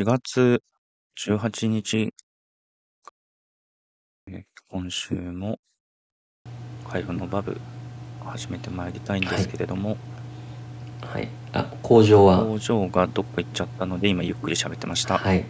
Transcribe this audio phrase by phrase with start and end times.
[0.00, 0.62] 4月
[1.14, 2.14] 18日、
[4.70, 5.58] 今週も、
[6.88, 7.60] 開封のバブ、
[8.18, 9.98] 始めてまいりたいんですけれども、
[11.02, 11.28] はい。
[11.52, 12.46] あ、工場は？
[12.46, 15.18] 工場がどっか行っちゃったので、今ゆっくり喋ってました。
[15.18, 15.44] はい。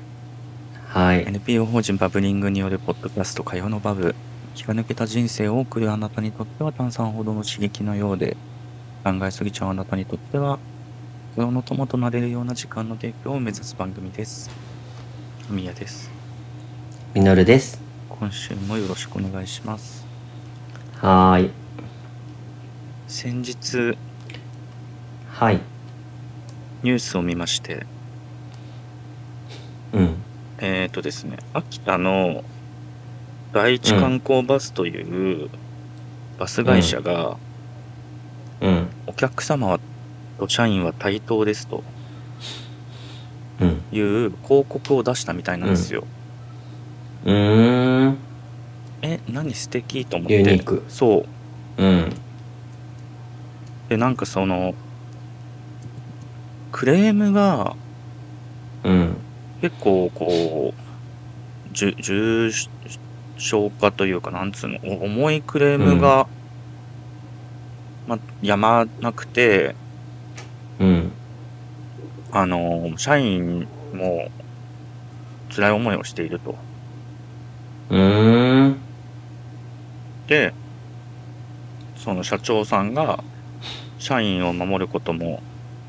[0.75, 1.21] はい。
[1.29, 4.17] NPO 法人バブリングによるポッドキャスト、火曜のバブ、
[4.53, 8.37] 気が抜けた人生を送るあなたにとっては炭酸ほどの刺激のようで、
[9.05, 10.61] 考えすぎちゃうあなたにとっては、
[11.37, 14.51] 心の友となれるような時間の提供を目指す番組です。
[15.49, 16.11] みやです。
[17.15, 17.81] みのるです。
[18.09, 20.05] 今週もよろしくお願いします。
[20.97, 21.51] はーい。
[23.07, 23.97] 先日、
[25.29, 25.61] はい。
[26.83, 27.87] ニュースを見まして、
[29.93, 30.17] うん。
[30.59, 32.43] えーとですね、秋田の
[33.53, 35.49] 第一観光バスという
[36.39, 37.37] バス会社が、
[38.61, 38.89] うん。
[39.07, 39.81] お客様は
[40.41, 41.85] と社員は対等ですと
[43.61, 43.85] うん。
[43.93, 46.07] いう広告を出したみたいなんですよ。
[47.23, 48.19] うーん。
[49.03, 50.35] え、何素敵と思って。
[50.35, 51.25] ユニークそ
[51.79, 51.83] う。
[51.83, 52.23] うん。
[53.89, 54.73] で、なんかその、
[56.71, 57.77] クレームが
[58.85, 59.25] うん。
[59.61, 62.51] 結構こう、重重
[63.37, 66.29] 症化というか、なんつうの、お重いクレームが、
[68.07, 69.77] ま、やまなくて、
[70.81, 71.13] うん。
[72.33, 74.29] あの、社員も
[75.51, 76.59] 辛い思いをしていると。
[77.91, 78.81] うーん。
[80.27, 80.55] で、
[81.95, 83.23] その社長さんが、
[83.99, 85.43] 社員を守ることも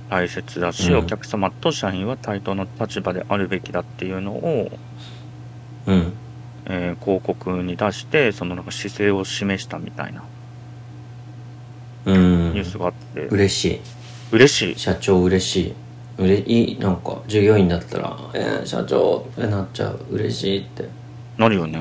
[0.09, 4.69] 大切だし、うんお客様と社員は対等の立場であるべきだっていうのを、
[5.86, 6.14] うん。
[6.66, 10.28] えー広告に出して、そのなんか姿勢を示したみたいな
[12.06, 12.53] うん。
[12.53, 14.00] ニュースがあって、嬉しい。
[14.31, 14.79] 嬉しい。
[14.79, 15.73] 社長嬉しい。
[16.17, 20.05] うれいい、なんか、従業員だったら、えー、社長ってなっちゃう。
[20.11, 20.88] 嬉しいって。
[21.38, 21.79] なるよね。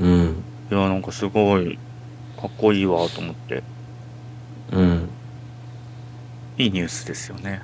[0.00, 0.44] うん。
[0.70, 1.78] いや、なんかすごい、
[2.40, 3.62] かっこいいわと思って、
[4.72, 5.08] うん。
[6.56, 7.62] いいニュースですよね。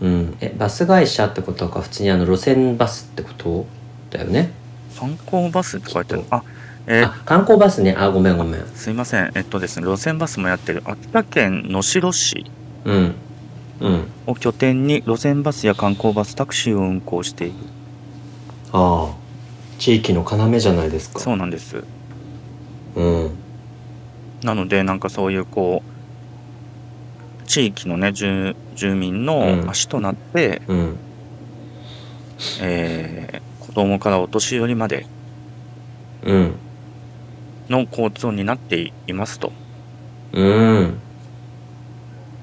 [0.00, 0.36] うん。
[0.40, 3.66] え、バス会社ってことか、普通にあの、路線バスってこと？
[4.10, 4.50] だよね。
[4.98, 6.24] 観光バスって書いてある。
[6.30, 6.42] あ、
[6.86, 7.94] えーあ、観光バスね。
[7.96, 8.66] あ、ごめんごめん。
[8.66, 9.30] すいません。
[9.34, 12.44] えっとですね、路線バスもやってる秋田県能代市
[12.84, 13.14] うん。
[13.80, 14.08] うん。
[14.26, 17.54] を拠点に路線バスや観光バス、タクシーを運行している。
[18.72, 19.14] ああ。
[19.78, 21.20] 地域の要じゃないですか。
[21.20, 21.82] そうなんです。
[22.94, 23.30] うん。
[24.42, 30.98] なので、なんかそういうこう、地域のね、住住民うのん足となって、うん。
[32.62, 35.06] えー子供からお年寄りまで
[36.22, 36.61] うん。
[37.68, 39.52] の交通になっていますと。
[40.32, 40.98] うん。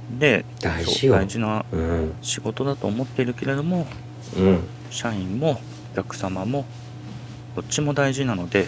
[0.09, 1.13] で、大事よ。
[1.13, 2.15] 大事なうん。
[2.21, 3.85] 仕事だと思っているけれども、
[4.37, 4.59] うん。
[4.89, 5.61] 社員も
[5.93, 6.65] お客様も
[7.55, 8.67] どっちも大事なので、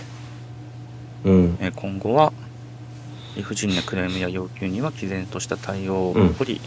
[1.23, 1.57] うん。
[1.59, 2.34] えー今後は
[3.35, 6.61] 理不尽なクレームや要求には毅然とした対応を取り、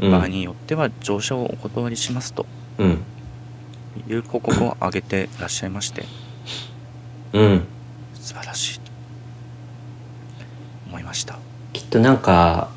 [0.00, 0.10] うん。
[0.10, 2.44] 場合によっては乗車をお断りしますと
[2.78, 2.90] うん。
[4.08, 6.04] いう広告を上げていらっしゃいまして
[7.32, 7.62] うん。
[8.14, 8.80] 素晴らしい
[11.06, 11.38] ました
[11.72, 12.70] きっとなんか、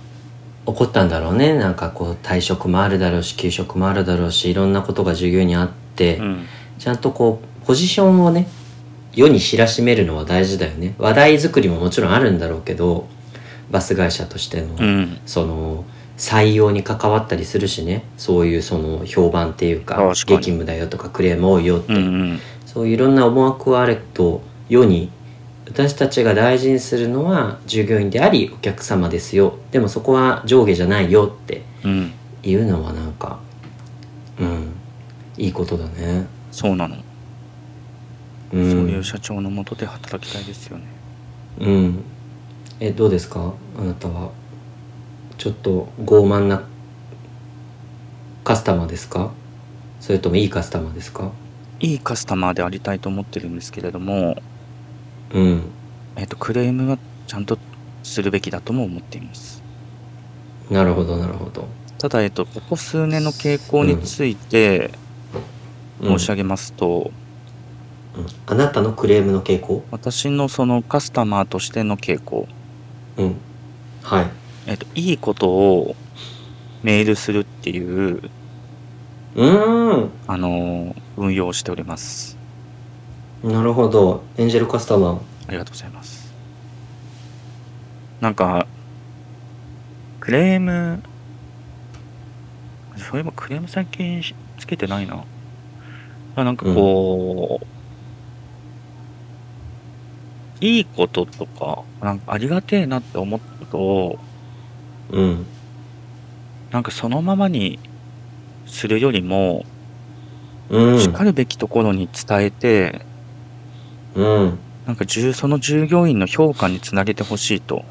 [0.66, 1.54] 怒ったんだろうね。
[1.58, 6.46] なんかこう、退職もあるだろうし、休職もあるだろうし、いろんなことが従業員にあって、うん
[6.78, 8.48] ちゃんとこう、ポジションをね、
[9.14, 10.96] 世に知らしめるのは大事だよね。
[10.98, 13.08] 話題作りももちろんあるんだろうけど、
[13.70, 15.84] バス会社としての、うんその、
[16.18, 18.06] 採用に関わったりするしね。
[18.18, 22.02] そういうその評判っていうか、激務だよとかクレーム多いよって、うんう
[22.36, 25.10] んそういういろんな思惑はあると、世に、
[25.72, 29.60] 私たちが大事にするのは従業員でありお客様ですよ。
[29.72, 32.12] でもそこは上下じゃないよってうん
[32.44, 33.40] いうのはなんか、
[34.40, 34.74] うん、
[35.38, 36.26] いいことだね。
[36.52, 37.00] そうなの、う。
[38.52, 40.86] そうんいう社長のもとで働きたいですよね
[41.60, 42.04] うん。
[42.80, 43.54] え、どうですか？
[43.78, 44.32] あなたは。
[45.38, 46.64] ちょっと傲慢な
[48.44, 49.32] カスタマーですか？
[50.00, 51.32] それともいいカスタマーですか？
[51.82, 54.42] いいカスタマーでありたいと思ってるんですけれども、
[55.32, 55.76] うん。
[56.18, 56.98] えっとクレームは
[57.28, 57.60] ちゃんと
[58.04, 59.64] するべきだとも思っています
[60.70, 61.68] なるほど、なるほど。
[61.98, 65.00] ただ、えっと、ここ数年の傾向について
[66.00, 67.12] うん申し上げますと、
[68.16, 69.86] うんあなたのクレームの傾向？
[69.92, 72.48] 私のそのカスタマーとしての傾向、
[73.18, 73.42] うん。
[74.02, 74.32] はい。
[74.66, 75.96] えっと、いいことを
[76.82, 78.20] メールするっていう、
[79.36, 80.20] うーん。
[80.28, 82.39] あの、運用をしております。
[83.44, 84.24] なるほど。
[84.38, 85.20] エンジェルカスタマー。
[85.48, 86.34] ありがとうございます。
[88.20, 88.68] なんか、
[90.20, 91.02] クレーム、
[92.98, 95.24] そういえばクレーム最近しつけてないな。
[96.36, 97.68] なんかこう、
[100.62, 104.20] いいこととか、なんかありがてえなって思ったことを、
[105.10, 105.48] うん
[106.72, 107.80] なんかそのままに
[108.66, 109.66] するよりも、
[110.70, 113.09] うんしかるべきところに伝えて、
[114.20, 114.60] うん。
[114.86, 117.86] なんか従その従業員の評価につなげてほしいと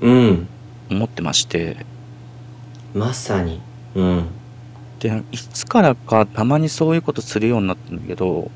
[0.00, 0.48] うん。
[0.90, 1.86] 思ってまして、
[2.94, 3.60] まさに。
[3.94, 4.26] うん。
[5.00, 8.50] で、いつからかたまにそういうことするようになったんだけど、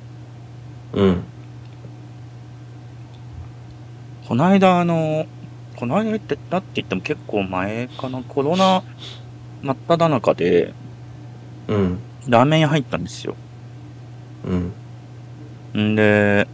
[0.92, 1.24] うん。
[4.26, 5.26] この間あの、
[5.76, 8.82] この間って、だって言っても結構前かな、コロナ
[9.62, 10.72] 真っ只中で、
[11.68, 11.98] うん。
[12.28, 13.36] ラーメン屋入ったんですよ。
[14.44, 14.78] うん。
[15.76, 16.48] んで、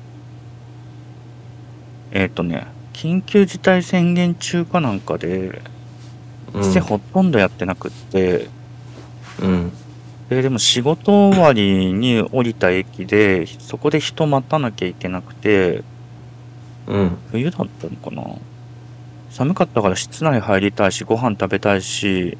[2.10, 5.62] えっ、とね、緊急事態宣言中かなんかで、
[6.54, 6.60] うん。
[6.62, 8.50] 店ほとんどやってなくって、
[9.38, 9.72] うん。
[10.28, 15.84] で、でも仕事終わりに降りた駅で、そこで人待たなきゃいけなくて、
[16.86, 17.18] うん。
[17.30, 18.22] 冬だったのかな。
[19.28, 22.38] 寒かったから室内入りたいし、ご飯食べたいし、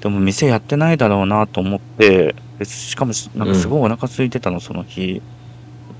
[0.00, 5.22] でも店やってないだろうなと思って、でしかもしなんかすごいお腹空いてたの、その日。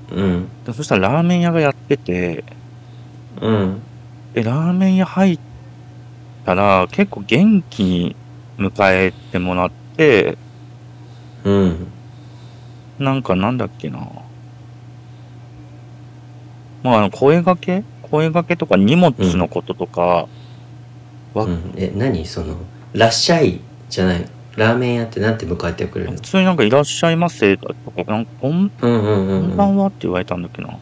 [0.09, 0.53] うん。
[0.63, 2.45] でそしたらラーメン屋がやってて、
[3.39, 3.83] うん。
[4.33, 5.37] で、ラーメン屋入っ
[6.43, 8.17] たら結構元気に
[8.59, 10.37] 迎えてもらって、
[11.43, 11.87] うん。
[12.99, 13.99] なんかなんだっけな。
[16.83, 17.83] まあ、あの、声掛け？
[18.01, 20.27] 声掛けとか荷物のこととか、
[21.33, 21.73] わうん。
[21.77, 22.25] え何？
[22.25, 22.57] その
[22.93, 24.25] 「らっしゃい」じゃない
[24.57, 26.17] ラーメン屋ってなんて迎えてくれるの？
[26.17, 29.51] 普通になんかいらっしゃいませとか、なんかこん、うんうんこうんん。
[29.51, 30.79] うんばんはって言われたんだっけな。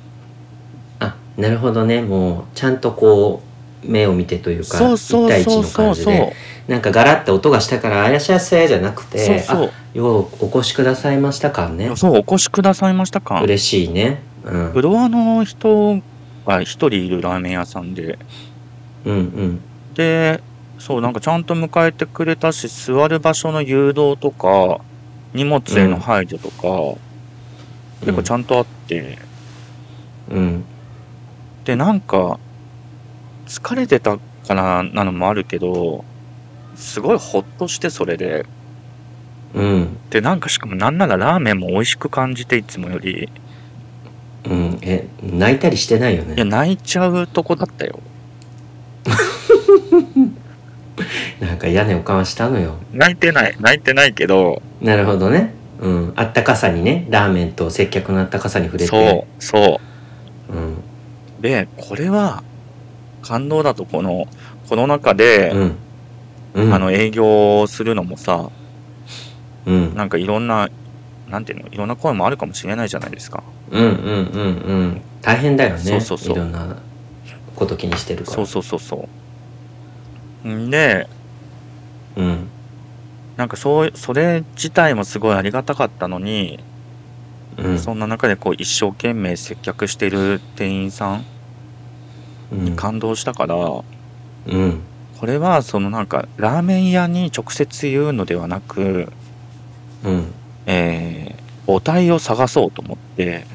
[1.40, 2.02] あなるほどね。
[2.02, 3.42] もうちゃんとこ
[3.86, 5.64] う目を見てというかそうそう一対一の。
[5.64, 6.34] 感じで。
[6.68, 9.68] なんかガラッて音がしたから「あいらっしゃいませ」じゃなくてそうそう。
[9.68, 11.92] あようお越しくださいました感ね。
[11.96, 14.22] そう、お越しくださいましたか嬉しいね。
[14.44, 14.72] うん。
[14.72, 16.00] フロアの人
[16.46, 18.20] が一人いるラーメン屋さんで、
[19.06, 19.62] うんうん。
[19.96, 20.42] で、
[20.78, 24.80] そう、なんかちゃんと迎えてくれたし、座る場所の誘導とか、
[25.34, 27.00] 荷物への配慮とか、
[28.02, 29.18] 結構ちゃんとあって、
[30.30, 30.64] うん
[31.70, 32.40] で、なんか、
[33.46, 36.04] 疲れてたからなのもあるけど、
[36.76, 38.48] すごいほっとしてそれで、
[39.54, 39.98] うん。
[40.10, 43.30] で、なんかしかもなんならラーメンも美味しく感じていつもより、
[44.46, 44.80] うん。
[44.82, 48.00] え泣いたりしてないよいや、ね泣いちゃうとこだったよ。
[51.40, 52.78] なんか屋根をかわしたのよ。
[52.94, 55.54] 泣いてない、泣いてないけど、なるほどね。
[55.80, 56.14] うん。
[56.16, 58.90] あったかさにねラーメンと接客のあったかさに触れて。
[58.90, 59.89] そう、そう。
[61.40, 62.44] うんで、これは
[63.22, 64.28] 感動だと、この
[64.68, 65.76] コロナ禍で、うん。
[66.56, 66.74] うん。
[66.74, 68.50] あの営業するのもさ、
[69.66, 69.96] うん。
[69.96, 70.70] なんかいろんな、
[71.30, 73.44] なんていうの、いろんな声もあるかもしれないじゃないですか。
[73.72, 75.02] うんうんうんうん。
[75.22, 75.80] 大変だよね。
[75.80, 76.34] そうそうそう。
[76.34, 76.76] いろんな
[77.56, 78.36] こと気にしてるから。
[78.36, 79.08] そうそうそうそ
[80.46, 80.50] う。
[80.50, 81.08] んで、
[82.16, 82.48] うん。
[83.38, 86.60] なんかそう、それ自体もすごいありがたかったのに、
[87.64, 87.80] うん。
[87.80, 91.28] そんな中でこう一生懸命接客してる店員さん
[92.52, 92.66] うん。
[92.66, 93.56] に感動したから、
[94.46, 94.82] うん。
[95.12, 99.12] これはそのなんかラーメン屋に直接言うのではなく、
[100.04, 100.34] うん。
[100.66, 103.46] えー母体を探そうと思って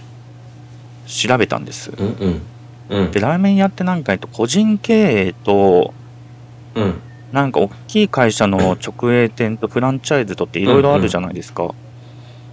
[1.04, 1.90] 調べたんです。
[1.96, 2.42] うんうん。
[2.88, 3.10] うん。
[3.10, 4.92] で、ラーメン屋ってなんかえっと個人経
[5.28, 5.94] 営と、
[6.74, 7.02] うん。
[7.32, 11.74] なんか大きい会社の直営店とフランチャイズとっていろいろあるじゃないですか。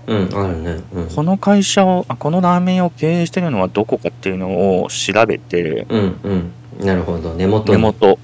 [0.08, 0.82] うんあるね。
[0.94, 1.08] うん。
[1.08, 6.86] この会社をあ、このラーメン屋を経営してるのはどこかっていうのを調べて、うんうん。
[6.86, 7.34] なるほど。
[7.34, 7.78] 根元に。
[7.78, 8.20] 根元。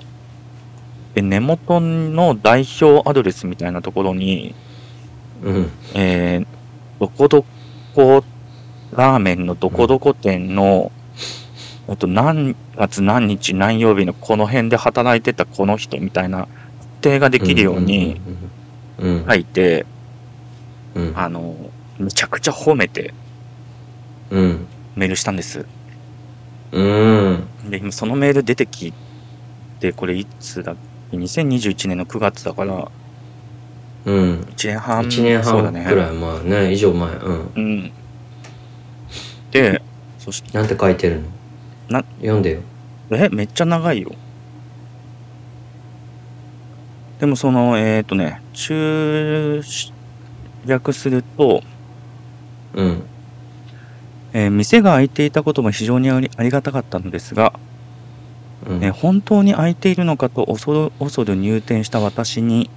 [1.14, 4.56] で、根元の代表アドレスみたいなところに、
[5.44, 5.72] うん。
[5.94, 6.48] えー、
[7.00, 7.46] どこど
[7.96, 8.24] こ
[8.92, 10.92] ラーメンのどこどこ店の、
[11.88, 16.48] あと何月何日何曜日のこの辺で働いてたこの人みたいな
[16.82, 18.20] 特定ができるように
[19.00, 19.20] うんうん。
[19.20, 19.26] うん。
[19.28, 19.86] 書いて、
[20.98, 21.56] うんあの、
[22.00, 23.14] めちゃくちゃ褒めて
[24.32, 25.66] うんメールしたんです。
[26.72, 28.94] うんで、今そのメール出てき
[29.80, 30.76] て、これいつだっ
[31.12, 32.92] け ?2021 年の9月だから、
[34.06, 35.04] うん1年半。
[35.06, 35.84] 1年そうだね。
[35.84, 37.92] 半ぐらい前ね以上前うんうん。
[39.52, 39.82] で、
[40.18, 41.30] そして、なんて書いてるの？
[41.90, 42.62] な読んでよ
[43.12, 44.12] え、めっちゃ長いよ。
[47.20, 49.62] でもその、えっ、とね、中
[50.68, 51.64] 略すると、
[52.74, 53.12] うん。
[54.34, 57.60] えー店が開いていたことも非常にありがたかったのですが、
[58.62, 58.84] うん。
[58.84, 62.72] えー本当に開いているのかと恐る恐る入店した私に、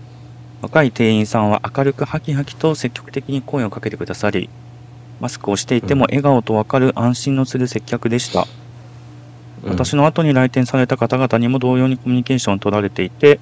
[0.62, 4.50] 若い店員さんは明るくハキハキと積極的に声をかけてくださり、
[5.20, 8.48] マスクをしていても笑顔とわかる安心のする接客でした。
[9.62, 13.40] 私の後に来店された方々にも同様にコミュニケーションを取られていて、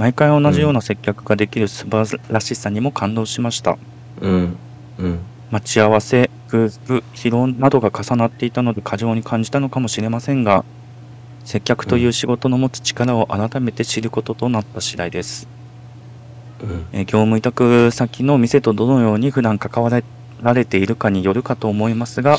[0.00, 3.76] 毎回同じような接客ができる素晴らしさにも感動しました。
[4.22, 4.56] うん
[4.98, 5.18] うん
[5.50, 10.64] 待ち合わせ、空腹、疲労などが重なっていたので過剰に感じたのかもしれませんが、
[11.44, 15.46] 接客という仕事の持つ力を改めて知ることとなった次第です。
[16.62, 22.38] うんえー業務委託先の店とどのように普段関わられているかによるかと思いますが、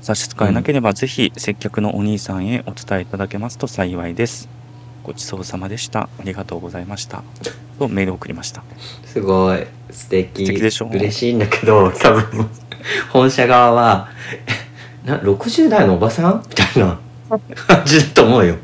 [0.00, 4.61] 差し支えなければぜひ接客のお兄さんへお伝えいただけますと幸いです。
[5.02, 6.02] ごちそうさまでした。
[6.02, 7.22] ありがとうございました。
[7.78, 8.62] とメールを送りました。
[9.04, 9.66] すごい。
[9.90, 10.46] 素敵。
[10.46, 10.86] 素敵でしょ？
[10.86, 12.48] 嬉しいんだけど多分。
[13.12, 14.08] 本社側は
[15.04, 16.44] えな60代のおばさん？
[16.48, 16.98] みたいな。
[17.28, 18.56] 感じだと思うよ。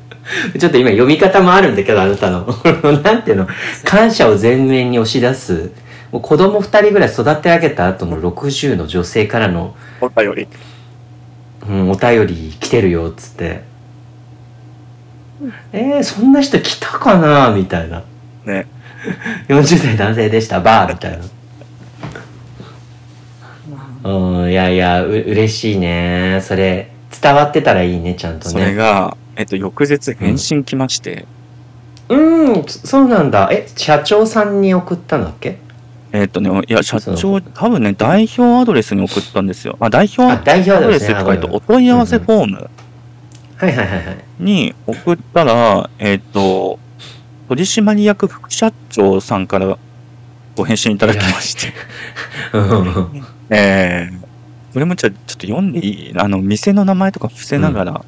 [0.59, 2.47] ちょっと今読み方もあるんだけどあなたの。
[3.03, 3.49] なんていうの？
[3.85, 5.73] 感謝を前面に押し出す。
[6.13, 10.49] もう子供2人ぐらい育て上げた後の60の女性からの、お便り。
[11.69, 13.63] うん、お便り来てるよっつって
[15.73, 17.51] えー、そんな人来たかな？
[17.55, 18.03] みたいな。
[18.45, 18.67] ね。
[19.49, 21.25] 40代男性でしたバーみたいな。
[24.05, 26.41] うんいやいやう嬉しいね。
[26.43, 26.91] それ
[27.21, 31.27] 伝わってたらいいねちゃんとそれねが、えっと、翌日返信来まして、
[32.09, 33.49] うんそうなんだ。
[33.53, 35.59] え社長さんに送ったんだっけ？
[36.11, 39.77] えっとね、いや、社そ長、多分ね、代表アドレスに送ったんですよ。
[39.79, 42.71] あ、代表あ代表アドレだですねスって書いて、あお問い合わせフォーム。
[43.57, 46.79] はいはいはいはいに送ったら、えっと、
[47.49, 49.79] 取締役副社長さんから
[50.57, 51.73] ご返信いただきまして、
[52.53, 56.13] うんえー、これもじゃあちょっと読んでいい？
[56.17, 58.05] あの、店の名前とか伏せながら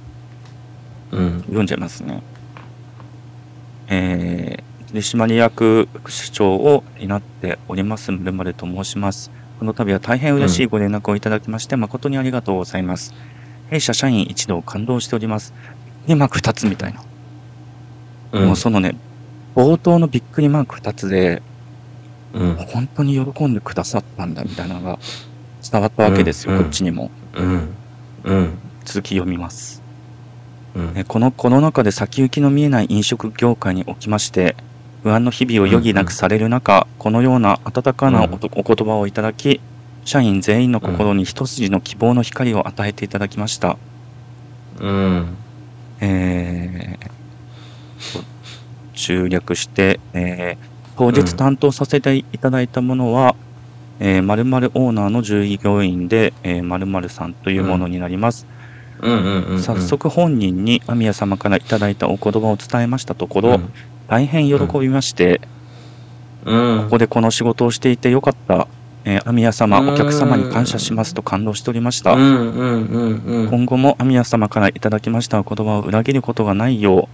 [1.13, 2.23] うん読んじゃいますね。
[3.89, 9.31] えー、取締役副社長を担っております、むるまると申します。
[9.59, 13.15] この度は大変嬉しいご連絡をいただきまして、誠にありがとうございます。
[13.69, 15.55] 弊社社員一同感動しております。
[16.07, 17.03] りマーク2つみたいな。
[18.33, 18.47] うん。
[18.47, 18.97] もうそのね、
[19.55, 21.43] 冒頭のびっくりマーク2つで、
[22.33, 22.55] うん。
[22.55, 24.99] 本当に喜んでくださったんだみたいなのが
[25.71, 26.63] 伝わったわけですよ、うん。
[26.63, 27.11] こっちにも。
[27.35, 27.77] うん。
[28.25, 28.59] うん。
[28.85, 29.83] 続き読みます。
[30.75, 30.93] うん。
[30.95, 34.57] えこのコロナ禍で先行きの見えない飲食業界におきまして、
[35.03, 39.61] 不安の日々を余儀なくされる中、このような温かなお言葉をいただき、
[40.05, 43.77] 社員全員の心に一筋の希望の光を与えていただきました。
[44.79, 45.50] うん
[46.01, 47.11] えー、
[48.95, 53.35] 集略して、えー当日担当させていただいたものは、
[54.01, 58.47] えー、〇〇オーナーの従業員で、えー、〇〇さんというものになります。
[59.01, 63.73] うんうんうんうん早速本人に阿宮様からいただいたお言葉を伝えましたところ、うん。
[64.09, 65.41] 大変喜びまして、
[66.45, 66.83] うん。
[66.85, 68.69] ここでこの仕事をしていてよかった、
[69.05, 72.13] えー、阿宮様、うんお客様に感謝しますと感動しておりました。
[72.13, 77.09] うんうんうんうん今後も阿宮様からいただきましたお言葉を裏切ることがないよ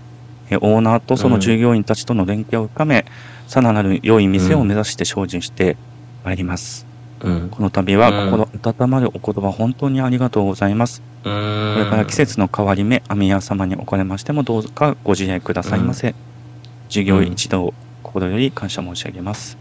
[0.50, 3.04] う、えーオーナーとその従業員たちとの連携を深め、
[3.46, 5.76] さらなる良い店を目指して精進して
[6.24, 6.86] まいります。
[7.20, 8.48] うんこの度はうん心
[8.84, 11.00] 温まるお言葉本当にありがとうございます。
[11.24, 16.14] ここれから季節の変わり目、阿宮様におかれましてもどうかご自愛くださいませ。
[16.88, 19.58] 授業員一同、心より感謝申し上げます。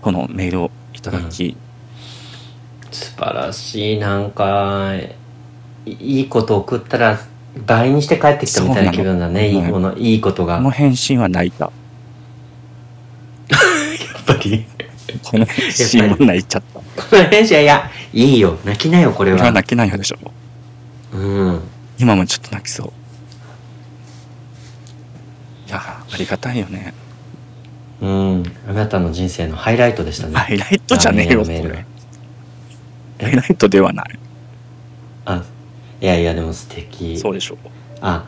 [0.00, 1.56] このメールをいただき、
[2.90, 4.94] 素晴らしいなんか
[5.84, 7.18] いいいこと送ったら
[7.66, 11.70] 倍にして帰ってきたみたいな気分だねいいものいいことがこの返信は泣いた。
[13.50, 13.58] や
[14.20, 14.64] っぱり
[15.22, 16.80] この返信は泣いちゃった。
[16.80, 20.18] この返信はいやいいよ泣きなよこれは泣けないよでしょ。
[21.12, 21.60] うん
[21.98, 22.92] 今もちょっと泣きそう。
[25.68, 26.92] いや、ありがたいよね。
[28.04, 31.58] うんあなたの人生のハイライトでしたねハイライトじゃねえよ、これ。
[33.18, 34.18] ハイライトではない。
[35.24, 35.42] あ
[36.02, 37.58] いやいやでも素敵そうでしょう。
[38.02, 38.26] あ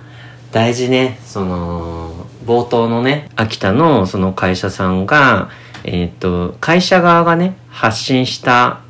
[0.51, 5.51] 大事ねその冒頭のね秋田のその会社さんが
[5.85, 8.81] えっ、と会社側がね発信した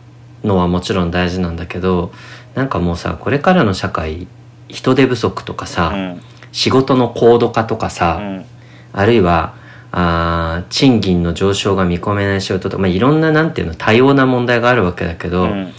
[0.45, 2.13] のはもちろん大事なんだけど
[2.55, 4.29] なんかもうさこれからの社会
[4.69, 6.23] 人手不足とかさ、うん。
[6.53, 8.47] 仕事の高度化とかうさ、ん。
[8.93, 9.55] あるいは
[9.93, 15.73] あー賃金の上昇が見込めない仕事とか、まあ、いろんななんていうの多様な問題があるわけだけど、うん。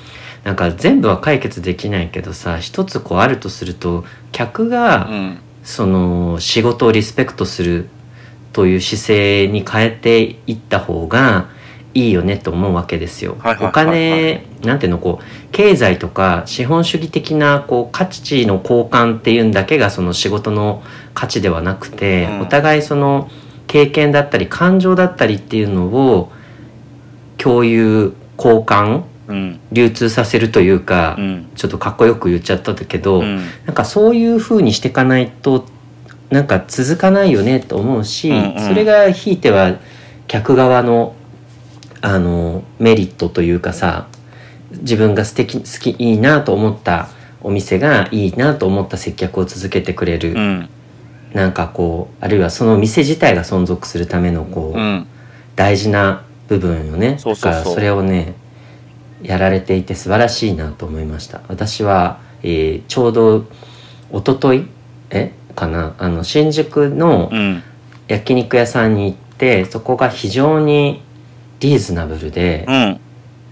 [0.43, 5.39] なんか全部は解決できないけどさ一つこうあるとすると客が、うん。
[5.63, 7.89] その仕事をリスペクトする
[8.53, 11.49] という姿勢に変えていった方が
[11.93, 13.37] いいよねと思うわけですよ。
[13.59, 20.83] お金なんていうのこう経済とか資本主義的なこう価値の交換っていうんだけがその仕事の
[21.13, 23.29] 価値ではなくて、うんお互いその
[23.67, 26.31] 経験だったり感情だったりっていうのを
[27.37, 29.59] 共有交換うん。
[29.71, 31.49] 流通させるというか、うん。
[31.55, 33.41] ちょっとかっこよく言っちゃったけど、うん。
[33.65, 35.65] なんかそういう風にしていかないと
[36.29, 38.67] なんか続かないよねと思うし、うんうん。
[38.67, 39.79] それがひいては
[40.27, 41.13] 客側の
[41.99, 44.07] あのメリットというかさ
[44.71, 47.09] 自分が素敵好きいいなと思った
[47.41, 50.69] お店がいいなと思った接客を続けてくれる、うん
[51.37, 55.07] なんかこうあるいはその店自体が存続するためのこう、うん。
[55.55, 57.19] 大事な部分よね。
[57.23, 58.33] だからそれをね
[59.21, 61.41] やられていて素晴らしいなと思いました。
[61.47, 63.45] 私は、えーちょうど
[64.11, 64.65] 一昨日
[65.11, 65.93] えかな？
[65.99, 67.63] あの新宿のうん。
[68.07, 71.03] 焼肉屋さんに行ってそこが非常に
[71.59, 72.99] リーズナブルで、うん。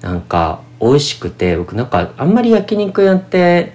[0.01, 3.73] なんか美味しくて僕なんかあんまり焼肉屋って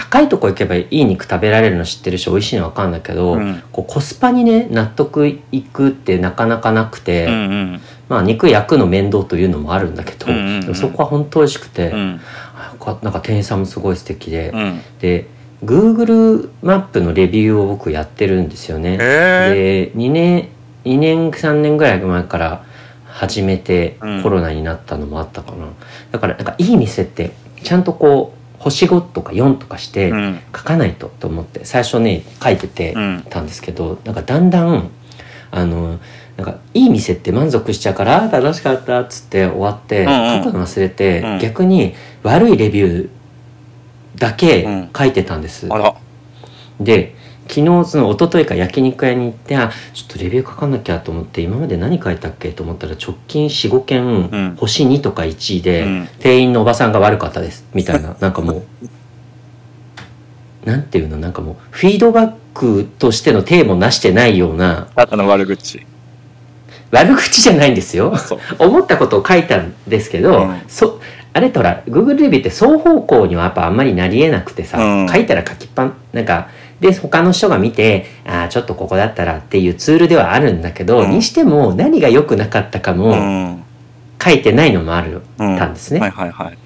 [0.00, 3.62] 高いとこ行けばいい肉食べられるの知ってるし美味しいの分かるんだけど、うん。
[3.70, 7.36] こうコスパにね納得いくってなかなかなくて、うんう
[7.76, 7.80] ん。
[8.08, 12.20] まあ肉焼くの面倒というのもあるんだけど、うんうんそこは本当美味しくて、うん。
[13.02, 14.80] なんか店員さんもすごい素敵で、うん。
[15.00, 15.26] で
[15.62, 18.94] Google マップのレビューを僕やってるんですよね。
[18.94, 20.48] へで2年
[20.86, 22.64] 2年3年ぐらい前から
[23.06, 24.22] 始めてうん。
[24.22, 25.66] コロナになったのもあったかな、
[26.10, 30.12] だからなんかいい店ってちゃんとこう星5とか4とかして
[30.54, 34.90] 書かないとと思って最初ね書いててうんたんですけどなんかだんだん
[35.50, 35.98] あの
[36.36, 41.38] なんかいい店って満足しちゃうから楽しかったっつって終わって書くの忘れて、うん。
[41.38, 43.08] 逆に悪いレビュー
[44.16, 45.68] だけ書いてたんです。
[46.80, 47.14] で
[47.48, 52.50] 昨日その一昨日か焼肉屋に行ってあちょっとレビュー書かなきゃと思って今まで何書いたっけ？
[52.50, 54.56] と思ったら直近45件、うん。
[54.56, 56.08] 星2とか1位で、うん。
[56.20, 57.64] 店員のおばさんが悪かったです。
[57.74, 58.14] みたいな。
[58.20, 58.62] なんかもう
[60.64, 61.16] なんていうの？
[61.16, 65.84] なんかもうフィードバックとしての体もなしてないようなの悪口。
[66.92, 68.12] 悪口じゃないんですよ。
[68.58, 70.60] 思ったことを書いたんですけど、うん。
[70.68, 71.00] そ
[71.32, 75.08] あれとほら Google レビューって双方向にはやっぱあんまりなりえなくてさ、うん。
[75.08, 76.48] 書いたら書きっぱんなんか
[76.80, 81.10] で他の人が見てああちょっとここだったらっていうツールではあるんだけど、うん。
[81.10, 83.64] にしても何が良くなかったかうもん。
[84.22, 86.00] 書いてないのもある、うんたんですね。
[86.00, 86.58] はいはいはい。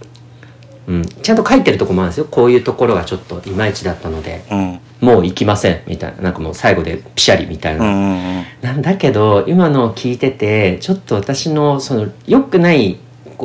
[0.86, 2.26] うん、ちゃんと書いてるとこもあるんですよ。
[2.30, 4.80] こういうところがちょっといまいちだったのでうん。
[5.00, 6.22] もう行きませんみたいな。
[6.22, 12.98] なんかもう最後でピシャリみたいな、うんうんなんだけど今のを聞いててちょっと私のその良くない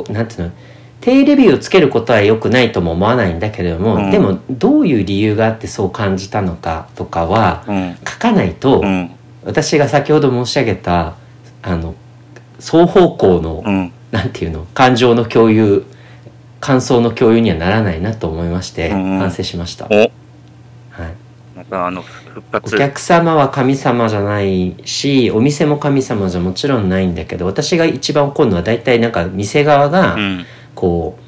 [0.08, 0.52] なんていうの
[1.00, 4.10] 低レビューをつけることは良くないとも思わないんだけれども、うん。
[4.10, 7.96] でもどういう理由があってそう感じたのかとかはうん。
[8.06, 9.10] 書かないと、うん。
[9.44, 11.14] 私が先ほど申し上げた
[11.62, 11.94] あの
[12.58, 13.92] 双方向の、うん。
[14.10, 15.84] なんていうの感情の共有
[16.60, 19.94] 感想の共有にはならないなと思いまして、うん反省しました、お。
[19.94, 20.10] はい、
[21.56, 21.62] お
[22.52, 22.76] 活。
[22.76, 31.18] 客様は神様じゃないしお店も神様じゃもちろんないんだけど私が一番怒るのは大体なんか店側がうんこ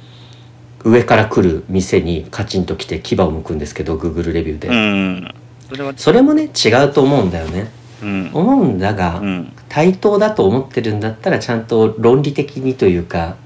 [0.84, 5.34] う上から来る店にカチンと来て牙を向くんですけど Google レビューで、うん。
[5.68, 7.70] それはそれもね違うと思うんだよね。
[8.02, 8.30] うん。
[8.32, 9.52] 思うんだが、うん。
[9.68, 13.36] 対等だと思ってるんだったらちゃんと論理的にというか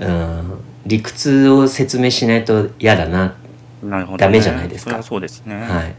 [0.00, 3.34] うん理屈を説明しないと嫌だな、
[3.82, 4.18] なるほどね。
[4.18, 5.02] ダメじゃないですか。
[5.02, 5.56] そうですね。
[5.56, 5.94] はい。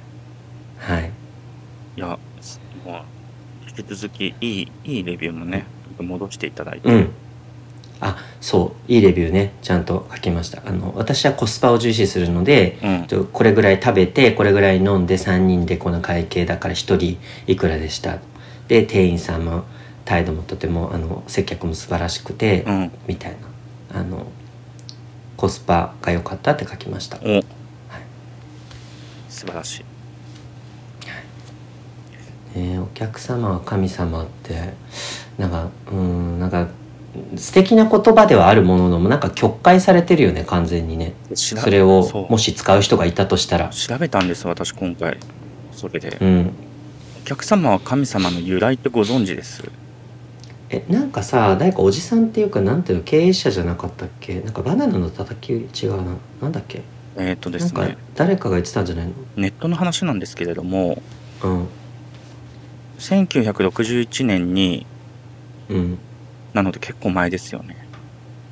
[0.77, 1.11] はい。
[1.97, 2.97] いやもう
[3.67, 5.65] 引き続きいいいいレビューもね
[5.99, 6.89] 戻していただいて。
[6.89, 7.09] うん
[8.01, 10.61] あそういいレビューねちゃんと書きました。
[10.65, 13.03] あの私はコスパを重視するのでうん。
[13.07, 18.19] とこれぐらい食べてこれぐらい飲んで3人でこの会計だから1人いくらでした？
[18.67, 19.63] で店員さんも
[20.03, 22.91] 態度もとてもあの接客も素晴らしくて、うん。
[23.07, 23.31] みたい
[23.91, 23.99] な。
[23.99, 24.27] あの
[25.37, 27.17] コスパが良かったって書きました。
[27.17, 27.41] お。
[29.29, 29.85] 素晴らしい。
[32.57, 34.73] えーお客様は神様って
[35.37, 36.67] なんかうんなんか
[37.35, 41.13] 素敵な言葉ではあるもののもなんか曲解されてるよね完全にね。
[41.33, 43.69] それをもし使う人がいたとしたら。
[43.69, 45.17] 調べたんです私今回。
[45.71, 46.17] それで。
[46.21, 46.51] うん。
[47.23, 49.63] お客様は神様の由来ってご存知です？
[50.69, 54.41] えなんかさ誰かおじさんっていうかなんていうの経営者じゃなかったっけ？
[54.41, 56.81] なんかバナナの叩き違うななんだっけ？
[57.17, 57.97] えっ、とですね。
[58.15, 59.13] 誰かが言ってたんじゃないの？
[59.37, 61.01] ネットの話なんですけれども
[61.43, 61.67] うん。
[62.99, 64.85] 1961年に
[65.69, 65.97] うん
[66.55, 67.75] なので結構前ですよね。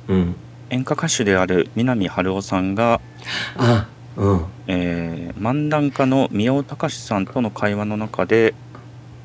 [0.08, 0.36] うん。
[0.70, 3.00] 演歌歌手である南春夫さんが、
[3.56, 4.54] あうん。
[4.66, 8.54] えー漫談家の宮尾隆さんとの会話の中で、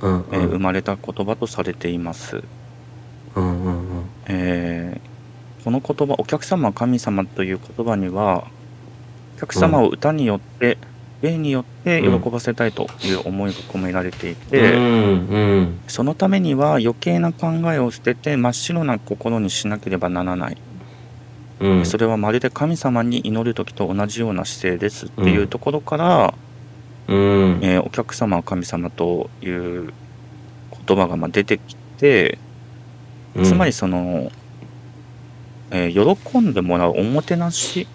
[0.01, 2.43] うんえー生まれた言葉とされています、
[3.35, 4.15] うんうんうん。
[4.25, 5.09] えー
[5.63, 8.51] この言葉「お客様は神様」という言葉には
[9.37, 10.77] お客様を歌によって
[11.21, 14.81] 芸によって喜ばせたいという思いが込められていて、うん
[15.27, 15.79] うん。
[15.87, 20.57] そのためには余計な考えを捨てて真っ白な心にしなければならない。
[21.59, 21.85] うん。
[21.85, 26.33] それはまるで神様に祈る時と同じような姿勢ですっていうところから、
[27.07, 27.59] うん。
[27.61, 29.93] えーお客様は神様という
[30.87, 32.37] 言葉がまあ出てきて、
[33.43, 34.31] つまりその、
[35.71, 37.87] えー喜んでもらうおもてなし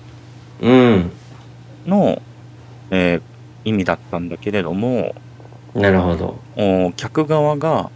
[0.61, 1.11] うん。
[1.87, 2.21] の、
[2.91, 3.23] えー
[3.67, 5.15] 意味だったんだけれども
[5.75, 6.39] なるほど。
[6.57, 7.91] お客側が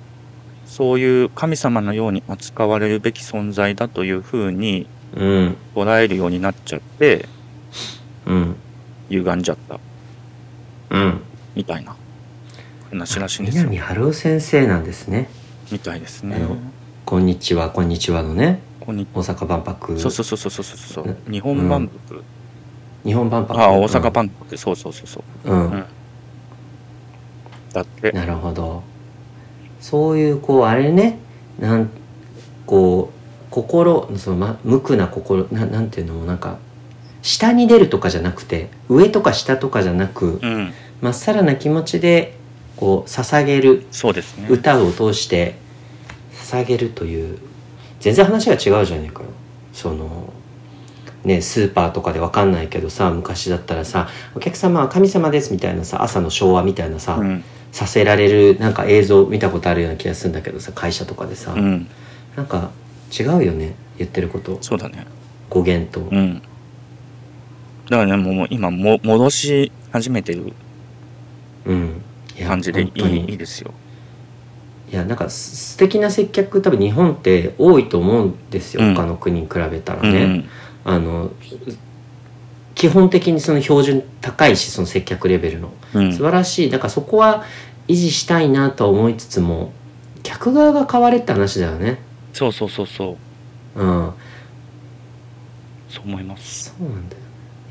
[0.66, 5.56] そういう神様のように扱われるべき存在だというふうにうん。
[5.74, 7.26] 捉えるようになっちゃって
[8.26, 8.56] うん。
[9.10, 9.78] 歪んじゃった。
[10.90, 11.20] うん。
[11.54, 11.94] みたいな。
[12.90, 13.64] 話らしいんですよ。
[13.64, 15.28] 南春夫先生なんですね。
[15.70, 16.36] みたいですね。
[16.36, 16.56] あの
[17.04, 18.60] 「こんにちはこんにちは」のね。
[18.80, 19.98] 大阪万博。
[19.98, 21.06] そうそうそうそうそうそう。
[21.06, 22.24] ね日本万博、
[23.04, 23.60] 日本万博。
[23.60, 25.50] あ大阪万博、そうそうそうそう。
[25.50, 25.84] うん、うん。
[27.72, 28.12] だって。
[28.12, 28.82] なるほど。
[29.80, 31.18] そういうこうあれね。
[31.58, 31.90] なん
[32.66, 36.58] こう心その、ま、無垢な心ななんていうのもなんか
[37.22, 40.72] 下に出るとかじゃなくて上とか下とかじゃなくうん。
[41.00, 42.34] まっさらな気持ちで
[42.76, 44.48] こう捧げるそうですね。
[44.50, 45.54] 歌を通して
[46.32, 47.38] 捧げるという
[48.00, 49.28] 全然話が違うじゃねえかよ。
[49.72, 50.32] その
[51.28, 57.44] ねスーパーとかでわかんないけどさ昔だったらさ「お客様は神様です」みたいなさ朝の昭和みたいなさ、うん。
[57.70, 61.86] させられるなんか映像見たことあるような気がするんだけどさ会社とかでさ、うん。
[62.34, 62.70] なんか
[63.12, 64.56] 違うよね言ってること。
[64.62, 65.06] そうだね。
[65.50, 66.00] 語源と。
[66.00, 66.42] うん。
[67.90, 70.54] だからねもう今も戻し始めてる
[72.46, 73.20] 感じでい本当に。
[73.26, 73.74] いいいですよ。
[74.90, 78.94] いやなんかす素敵な接客多分日本って多いと思うんですよ、うん。
[78.94, 80.48] 他の国に比べたらね、うん
[80.88, 81.30] あの
[82.74, 85.70] 基本的にその標準高いしその接客レベルの。
[85.94, 86.12] うん。
[86.12, 86.70] 素晴らしい。
[86.70, 87.44] だからそこは
[87.88, 89.72] 維持したいなとは思いつつも
[90.22, 91.98] 客側が変われって話だよね。
[92.32, 93.16] そうそうそうそ
[93.76, 93.80] う。
[93.82, 94.12] うん。
[95.90, 96.74] そう思います。
[96.78, 97.22] そうなんだよ。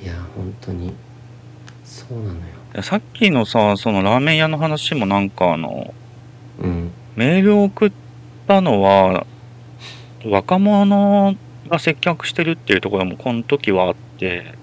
[0.03, 0.93] いや本当に。
[1.83, 2.33] そうなの
[2.75, 2.83] よ。
[2.83, 5.91] さっきのさそのラーメン屋の話もなんかあの
[6.59, 6.91] うん。
[7.15, 7.91] メールを送っ
[8.47, 9.25] たのは
[10.23, 11.35] 若者
[11.67, 14.53] が接客してるっていうところもこの時はあって。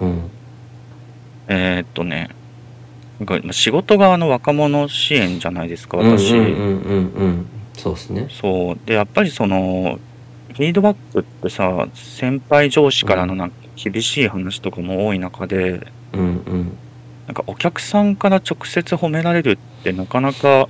[0.00, 0.30] うん。
[1.48, 2.28] えーっとね
[3.18, 7.46] なんか仕事側の若者支援じゃないですか私、うんうんうん。
[7.74, 8.28] そうですね。
[8.30, 8.78] そう。
[8.86, 9.98] でやっぱりその
[10.54, 15.80] フィードバックってさ先輩上司からのなんか厳しい話とかも多い中で
[16.12, 16.78] うんうん。
[17.26, 20.68] なんかお客さんから直接褒められるってなかなか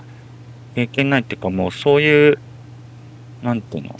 [0.74, 2.38] 経験ないっていうかもうそういう
[3.42, 3.96] なんていうの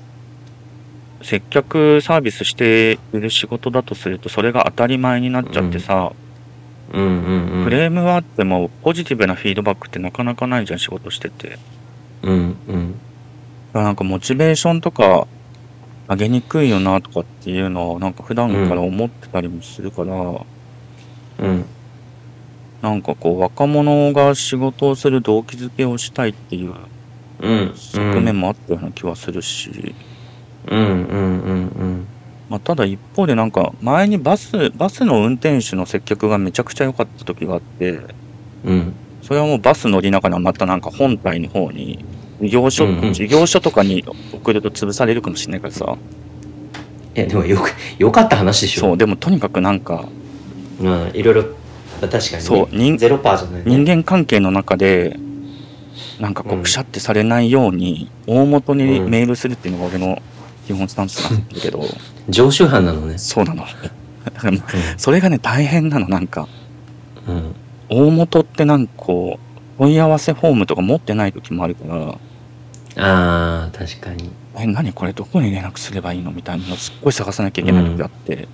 [1.23, 6.13] 接客サービスしている仕事だとするとそれが当たり前になっちゃってさ、
[6.93, 7.03] うん。
[7.03, 7.59] うん。
[7.59, 7.65] うん。
[7.65, 11.59] クレームはあってもポジティブなフィードバックってなかなかないじゃん仕事してて。
[12.23, 12.61] うん。
[12.67, 13.01] うん。
[13.73, 15.27] らなんかモチベーションとか
[16.09, 20.47] 上げにくいよなとかっていうのをなんか普段から思ってたりもするから、
[21.39, 21.65] うん。
[22.81, 26.75] なんかこう若者が仕事をする動機づけをしたいっていう
[27.41, 27.75] うん。
[27.77, 30.18] 側面もあったような気はするし、うんうん
[30.71, 32.07] うんうん
[32.49, 38.01] まあ、ただ一方でなんか前にバスバスの運転手の接客がめちゃくちゃ良かった時があって
[38.65, 38.95] うん。
[39.23, 42.05] それはもうバス乗りながらまたなんか本体の方に
[42.41, 43.13] 事業所、うんうん。
[43.13, 44.03] 事業所とかに
[44.33, 45.97] 送ると潰されるかもしれないからさ。
[47.15, 48.81] いやでもよくよかった話でしょ。
[48.81, 50.09] そうでもとにかくなんか
[50.81, 51.45] うんいろいろ
[52.01, 52.41] 確かにね。
[52.41, 53.65] そう人ゼロパーじゃないね。
[53.67, 55.19] 人間関係の中で
[56.19, 56.61] なんかこうん。
[56.61, 59.11] うくしゃってされないように大元にうん。
[59.11, 60.23] メールするっていうのが俺の
[60.69, 61.83] 基本スタンスなんだけど。
[62.29, 63.17] 常習犯なのね。
[63.17, 63.65] そうなの。
[63.65, 64.63] だからもう
[64.99, 66.47] それがね大変なのなんか。
[67.27, 67.55] うん、うん、
[67.89, 69.41] 大元ってなんかこ
[69.79, 72.19] う問い合わせフォームとか持ってない時もあるから。
[72.97, 74.31] あー確かに。
[74.59, 76.33] え何これどこに連絡すればいいの？
[76.33, 78.47] みたいなのすっごい探さなきゃいけない時があって、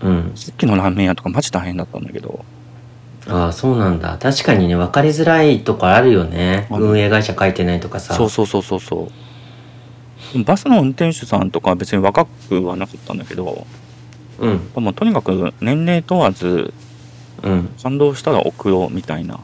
[0.00, 0.32] うん。
[0.36, 2.44] さっきのラーメン屋とかマジ大変だったんだけど。
[3.26, 4.16] ああそうなんだ。
[4.18, 6.68] 確かにね分かりづらいとこあるよね。
[6.70, 8.14] 運営会社書いてないとかさ。
[8.14, 9.08] そうそうそうそうそう
[10.44, 13.66] バスの運転手さんとかは別に若くはなかったんだけど
[14.38, 14.70] うん。
[14.74, 16.72] もうとにかく年齢問わず
[17.42, 17.68] うん。
[17.82, 19.40] 感動したら送ろうみたいな。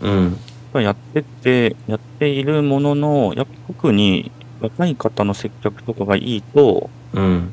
[0.00, 0.38] うん。
[0.74, 7.52] やっててやっているもののやっぱ特に若い方の接客とかがいいとうん。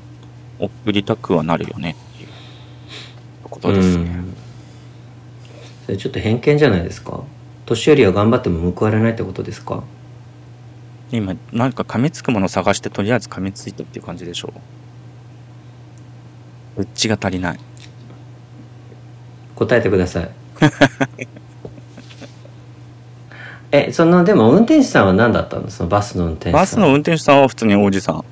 [0.59, 2.29] 送りたくはなるよねっていう
[3.43, 4.35] ところうですね、ん。
[5.85, 7.23] それちょっと偏見じゃないですか？
[7.65, 9.83] 年寄りは頑張っても報われないってことですか？
[11.11, 14.53] 今なんか噛みつくものを探してとりあえず噛みついたっていう感じでしょ
[16.77, 16.81] う。
[16.81, 17.59] うっちが足りない。
[19.55, 20.29] 答えてください。
[23.73, 25.69] えそのでも運転手さんは何だったの？
[25.69, 26.61] そのバスの運転手さん。
[26.61, 28.23] バスの運転手さんは普通におじさん。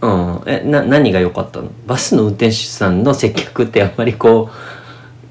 [0.00, 0.34] うん。
[0.36, 1.70] あえな何が良かったの？
[1.86, 4.50] バスの運転手さんの接客ってあんまりこ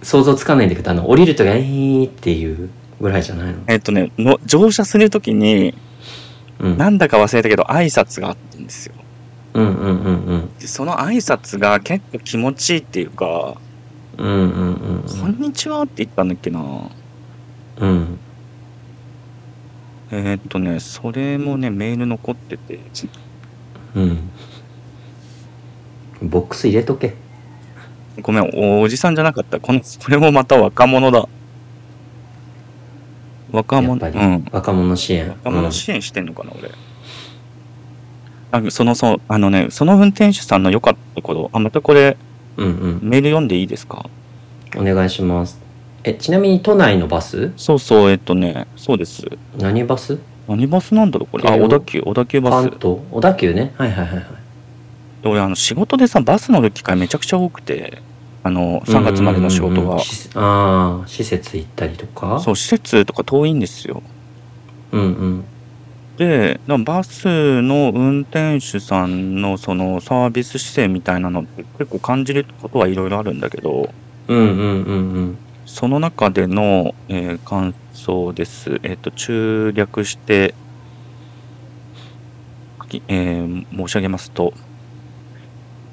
[0.01, 3.59] う想像つかないんだけどあの降りるときは「えー」っていうぐらいじゃないの？
[3.67, 5.73] えっとね、の乗車するときに、
[6.61, 8.93] うんなんだか忘れたけど挨拶があったんですよ。
[9.53, 13.55] うんうんうんうんでその挨拶が結構気持ちいいっていうか、
[14.17, 16.61] うんうんうんこんにちはって言ったんだっけな。
[17.79, 18.19] うん
[20.13, 22.79] えーっとね、それもね、メール残ってて、
[23.95, 24.29] うん
[26.21, 27.15] ボックス入れとけ
[28.21, 29.59] ごめん、おおじさんじゃなかった。
[29.59, 31.27] この、これもまた若者だ。
[33.51, 34.45] 若者、うん。
[34.51, 35.29] 若者支援。
[35.29, 36.71] 若者支援してんのかな、俺。
[38.51, 42.17] あその、そう、あのね、その運転手さんの良かったところ、あ、またこれ、
[42.57, 42.99] うんうん。
[43.01, 44.09] メール読んでいいですか？
[44.77, 45.59] お願いします。
[46.03, 47.51] えちなみに都内のバス？
[47.57, 49.25] そうそう、えっとね、そうです。
[49.57, 50.17] 何バス？
[50.47, 51.49] 何バスなんだろうこれ？
[51.49, 52.69] あ、小田急、小田急バス。
[52.69, 52.99] 関東？
[53.11, 53.73] 小田急ね。
[53.77, 54.25] はいはいはいはい。
[55.23, 58.01] で俺、あの、仕事でさ、バス乗る機会めちゃくちゃ多くて、
[58.43, 59.99] あの、3月までの仕事がうんうんうん。
[59.99, 62.39] しああ施設行ったりとか？
[62.39, 64.01] そう、施設とか遠いんですよ。
[64.91, 65.43] うんうん
[66.17, 73.89] で、バスの運転手さんのそのサービス姿勢みたいなのって結構感じることはいろいろあるんだけど、
[74.27, 74.45] うんうん
[74.83, 78.79] うんうんその中での、えー感想です。
[78.83, 80.53] えっ、と、中略して、
[82.89, 84.53] きえー申し上げますと、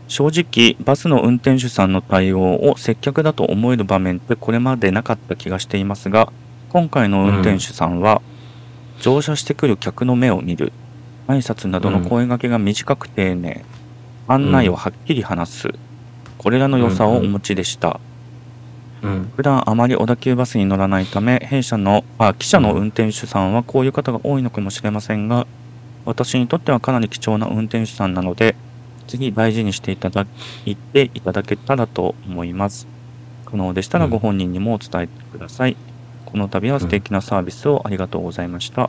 [0.08, 6.32] 正直、バスの運転手さんの対応を接客だと思える場面ってこれまでなかった気がしていますが、
[6.70, 8.22] 今回の運転手さんは、
[9.00, 10.72] 乗車してくる客の目を見る、
[11.26, 13.64] 挨拶などの声掛けが短く丁寧、
[14.26, 15.68] 案内をはっきり話す、
[16.38, 18.00] これらの良さをお持ちでした。
[19.02, 19.30] うん。
[19.36, 25.46] 普段あまり小田急バスに乗らないため、弊社の、あ、記者の運転手さんはこういう方が多いのかもしれませんが、
[26.06, 28.56] 私にとってはかなり貴重な運転手さんなので、
[29.08, 30.26] 次大事にしていただ
[30.64, 32.86] いていただけたらと思います。
[33.46, 35.76] 可能でしたらうんご本人にもお伝えください。
[36.26, 38.84] この度は素敵なサービスをありがとうございました。
[38.84, 38.88] っ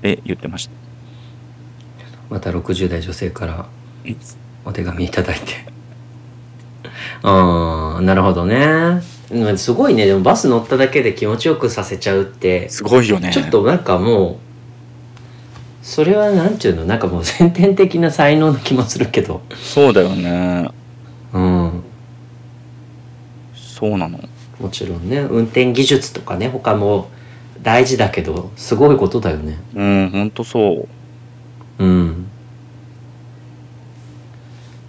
[0.00, 0.72] て言ってました。
[2.30, 3.66] また60代女性から
[4.64, 5.66] お手紙いただいて
[7.22, 13.30] ああなるほどねうんすごいねでもバス乗っただけで気持ちよくさせちゃうってすごいよね。
[13.32, 14.36] ちょっとなんかもう
[15.82, 16.84] それはなんていうの？
[16.84, 19.42] なんかもう先天的な才能な気もするけど。
[19.54, 20.70] そうだよね。
[21.32, 21.82] うん。
[23.54, 24.20] そうなの？
[24.60, 25.18] もちろんね。
[25.20, 27.10] 運転技術とかね他も
[27.62, 29.58] 大事だけどすごいことだよね。
[29.74, 30.86] うん、ほんとそ
[31.78, 31.84] う。
[31.84, 32.28] うん。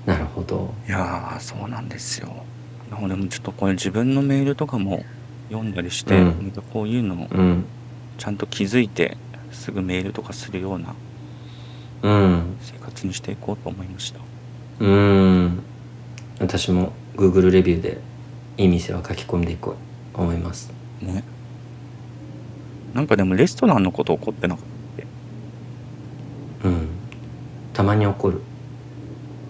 [0.06, 0.74] なるほど。
[0.88, 2.46] いやー、そうなんですよ。
[3.02, 5.04] 俺もちょっとこれ自分のメールとかも
[5.50, 6.54] 読んだりして、うん。
[6.72, 7.28] こういうの
[8.18, 9.18] ちゃんと気づいて、
[9.64, 10.94] すぐメールとかするような
[12.02, 12.58] うん。
[12.60, 14.20] 生活にしていこうと思いました。
[14.82, 15.64] うーん。
[16.40, 18.02] 私も Google レビューで
[18.58, 19.78] いい店は書き込んでいこ
[20.16, 20.74] う思います。
[21.02, 21.24] ね。
[22.94, 24.66] なんかでもレストランのこと怒ってなかっ
[26.64, 26.88] たっうん。
[27.72, 28.42] たまに怒る。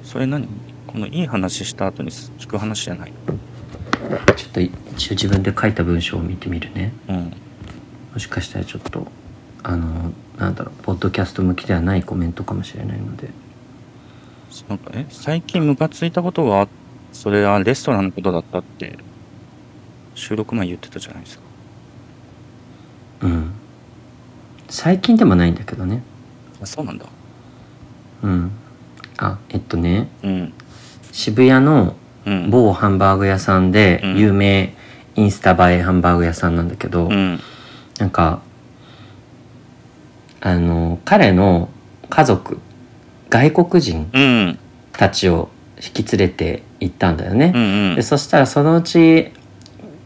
[0.03, 0.47] けそれ何？
[0.85, 3.13] このいい話した後に聞く話じゃない？
[4.35, 4.71] ちょっと一
[5.11, 6.93] 応自分で書いた文章を見てみるね。
[7.09, 7.33] うん。
[8.13, 9.07] もしかしたらちょっと
[9.63, 13.29] あのなんだろうポッドキャスト向きではないコメントかもしれないので
[14.69, 16.67] なんかえ最近ムカついたことがあ
[17.11, 18.97] それはレストランのことだったって
[20.15, 21.43] 収録前言ってたじゃないですか。
[23.21, 23.51] うん
[24.69, 26.01] 最近でもないんだけどね
[26.61, 27.05] あ、そうなんだ。
[28.23, 28.51] うん
[29.17, 30.53] あえっとねうん。
[31.11, 31.95] 渋谷の
[32.25, 32.49] うん。
[32.49, 34.75] 某ハンバーグ屋さんでうん有名
[35.15, 37.39] インスタ映えハンバーグ屋さんなんだけど、うん。
[37.99, 38.41] なんか
[40.45, 41.69] あの彼の
[42.09, 42.59] 家族
[43.29, 44.59] 外国人うん。
[44.91, 47.61] たちを引き連れて行ったんだよねう、ん。
[47.61, 48.01] うんで。
[48.01, 49.31] そしたらそのうち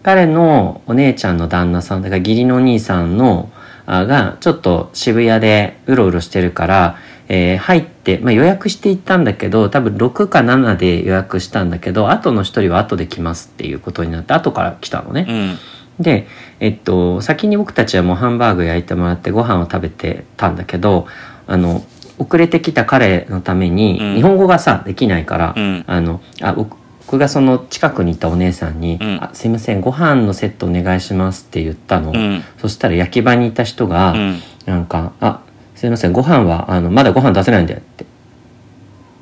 [0.03, 3.49] 彼のお姉ちゃんの旦那さんだから義理のお兄さんの
[3.87, 6.97] あがちょっと渋谷でうろうろしてるから、
[7.29, 15.25] えー入って、まあ、予約して行ったんだけど多分6か7で予約したんだけど後の1人は後で来ますっていうことになって後から来たのね。
[15.27, 15.57] うん。
[15.99, 16.27] で、
[16.59, 21.07] えっと、先に僕たちはもうハンバーグ焼いてもらってご飯を食べてたんだけど、
[21.47, 21.83] あの、
[22.19, 32.11] 遅れてきた彼のために、うん日本語がさ、できないから、うんあの、あ、僕僕がその近くにいたお姉さんに、うんあすいません、ご飯のセットお願いしますって言ったの。
[32.11, 32.43] うん。
[32.57, 34.41] そしたら焼き場にいた人が、うん。
[34.65, 35.39] なんか、あ、
[35.75, 38.05] すいません、ご飯は、あの、まだご飯出せないんでって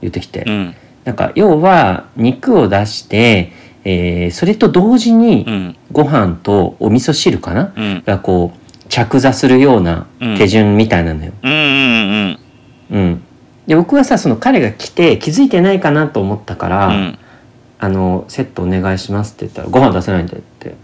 [0.02, 0.76] 言ってきて、うん。
[1.04, 3.52] なんか、要は、肉を出して、
[3.86, 5.76] えーそれと同時に、うん。
[5.92, 8.04] ご飯とお味噌汁かな、うん。
[8.06, 11.32] がこう着座するような手順みたいなのよ。
[11.42, 11.52] うん。
[11.52, 12.40] うん。
[12.92, 13.22] うん。
[13.68, 17.18] で僕はさその彼が来て気づいてないかなと思ったから「うん
[17.78, 20.76] あのセットお願いします」って言ったら「ご飯出せないんで」って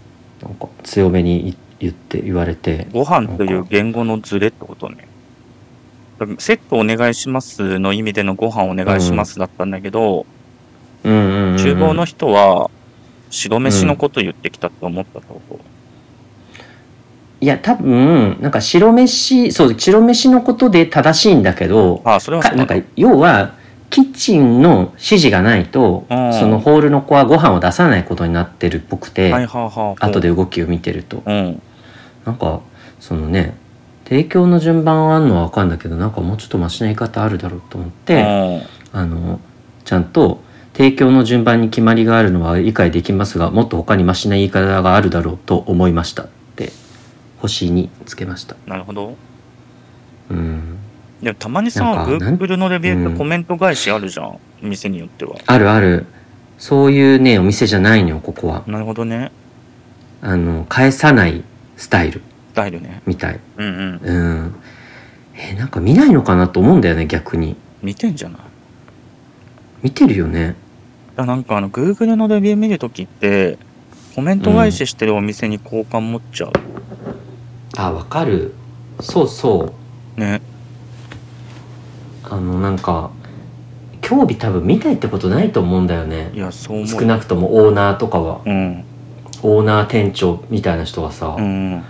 [0.42, 5.08] なんか強めに言って言われてご飯という言語のズレってことね。
[6.38, 10.26] セットお願いしますの意味でのご飯お願いしますだったんだけど、
[11.04, 12.70] うんうんうんうん厨房の人は
[13.32, 15.40] 白飯のこと言ってきたって思ったってこ。
[15.48, 15.58] と、
[17.40, 23.54] いや多分なんか白飯そう白飯のことで正しいんだけどああ、それはなんか要は
[23.88, 26.32] キッチンの指示がないとうん。
[26.34, 30.04] そのホールの子はご飯を出さないことになってるっぽくて、はいはいはい。
[30.04, 31.22] 後で動きを見てると。
[31.24, 31.62] うん。
[32.24, 32.60] なんか
[33.00, 33.56] そのね
[34.04, 39.40] 提供の順番はあるのは分かるんだけどなんかもうちょっとマシな言い方あるだろうと思って、あの
[39.84, 40.42] ちゃんと
[40.74, 46.72] 提供の順番に決まりがあるのは理解できますがもっと他にマシな言い方があるだろうと思いましたって
[47.38, 49.16] 星につけましたなるほど。
[50.30, 50.78] うん
[51.22, 54.38] でもたまにさ、Google のレビューっうんてコメント返しあるじゃん。
[54.60, 55.36] 店によっては。
[55.46, 56.06] あるある
[56.58, 59.30] そういうねお店じゃないのよここはなるほどね。
[60.20, 61.44] あの返さない
[61.76, 63.02] スタイルスタイルね。
[63.06, 64.00] みたいうんうん。
[64.02, 64.12] う
[64.48, 64.54] ん
[65.36, 68.40] えなんか見ないのかなと思うんだよね逆に見てんじゃない？
[69.82, 70.56] 見てるよね
[71.16, 73.58] だなんかあの Google のレビュー見るときって、
[74.14, 76.52] コメント返ししてるお店に好感持っちゃう。
[77.76, 78.54] あわかる
[79.00, 79.74] そうそ
[80.16, 80.40] うね。
[82.24, 83.10] あのなんか
[84.00, 86.88] 興味多分見たいってことないと思うんだよねいや、そう思う。
[86.88, 88.84] 少なくともオーナーとかはうん。
[89.42, 91.82] オーナー店長みたいな人はさ、うん。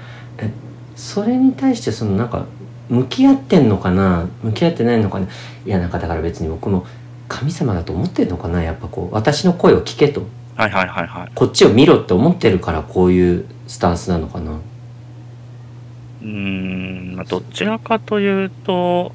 [0.95, 2.47] それに対してそのなんか
[2.89, 4.29] 向き合ってんのかな？
[4.43, 5.27] 向き合ってないのかな？
[5.27, 5.29] い
[5.69, 6.87] やなんかだから別に僕も
[7.33, 8.63] 神様だと思ってんのかな？
[8.63, 10.23] やっぱこう私の声を聞けと
[10.55, 11.33] はいはいはいはい。
[11.35, 14.53] こっちを見ろって思ってるからこういうスタンスなのかな？
[14.53, 19.13] うーん、まあ、どちらかというと、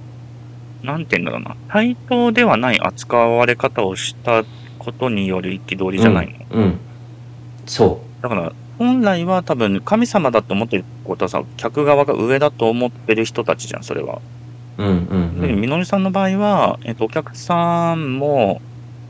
[0.81, 1.55] なんて言うんだろうな。
[1.69, 4.43] 対等ではない扱われ方をした
[4.79, 6.57] ことによる憤りじゃないの？
[6.57, 6.79] うん、うん
[7.67, 14.21] そだから、本来は多分神様だと思ってることはさ、客側が上だと思ってる人たちじゃん、それは。
[14.77, 15.41] ううんうん。
[15.41, 18.61] で、うんみのりさんの場合は、えっと、お客さんも、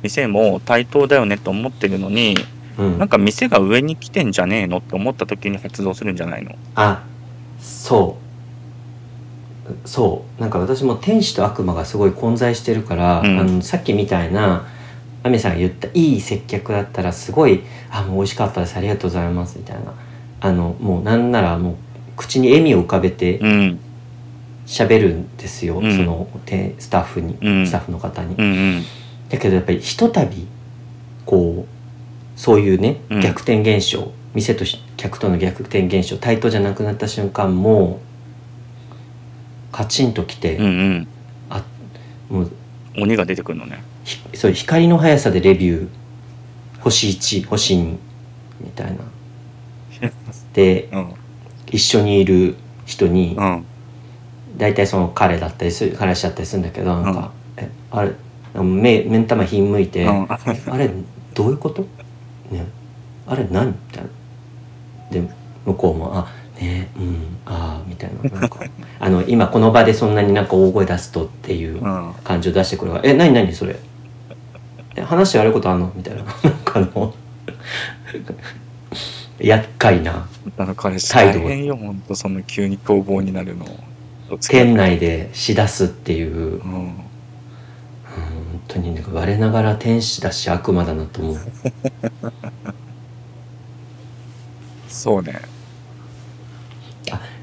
[0.03, 2.35] 店も対等だよねって思ってるのに、
[2.77, 2.99] うん。
[2.99, 6.55] なんか店が上に来てんじゃねえのって思った時に発動するんじゃないの？
[6.75, 7.03] あ
[7.59, 8.17] そ
[9.65, 9.87] う。
[9.87, 10.41] そう。
[10.41, 13.39] なんか私も天使と悪魔がすごい混在してるから、うん。
[13.39, 14.65] あのさっきみたいな
[15.23, 18.77] アメさんが言ったいい接客だったらすごい「あもう美味しかったです。
[18.77, 19.93] ありがとうございます」みたいな。
[20.39, 21.75] あのもうなんならもう
[22.15, 23.79] 口に笑みを浮かべてうん。
[24.67, 28.35] 喋るんですよ、うんそのてスタッフに、うんスタッフの方に。
[28.35, 28.47] うんう
[28.79, 28.83] ん。
[29.29, 30.45] だけどやっぱりひとたび
[31.25, 37.99] こうそういうねうん逆転現象、店とし客との逆転現象対等じゃなくなった瞬間も
[39.71, 41.07] カチンときて、うんうん。
[42.29, 42.51] もう
[42.99, 43.81] 鬼が出てくるのね。
[44.03, 45.87] ひそう光の速さでレビュー
[46.81, 47.97] 星1星2
[48.61, 48.97] みたいな
[50.53, 51.13] でうん。
[51.71, 53.65] 一緒にいる人にうん。
[54.57, 58.11] 大体その彼だったりする彼氏だったりするんだけどなんか「えあれ
[58.55, 60.27] 目目ん玉ひんむいて、うん。
[60.29, 60.89] あれ
[61.33, 61.83] どういうこと？
[62.51, 62.65] ね。
[63.27, 63.67] あれ何？
[63.67, 64.09] みたいな。
[65.11, 65.21] で
[65.65, 66.27] 向こうも「あ
[66.59, 67.15] ねうん
[67.45, 68.29] ああ」みたいな。
[68.39, 68.59] なんか
[68.99, 72.13] あの今この場でそんなになんか大声出すとっていううん。
[72.23, 73.75] 感じを出してくるから「え何何それ？
[74.95, 76.23] え話悪いことあんの?」みたいな。
[76.43, 77.13] なんかあの
[79.39, 81.39] 厄介な態度。
[81.41, 83.65] 大変よ、ほんと、その急に逃亡になるの。
[84.35, 86.95] 店内でしだすっていう、うん、うん。
[86.95, 91.37] 本当になんか我ながら天使だし悪魔だなと思う
[94.87, 95.39] そうね。